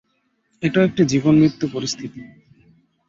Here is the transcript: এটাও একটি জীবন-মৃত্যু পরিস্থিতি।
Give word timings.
এটাও 0.63 0.83
একটি 0.83 1.01
জীবন-মৃত্যু 1.05 1.65
পরিস্থিতি। 1.73 2.21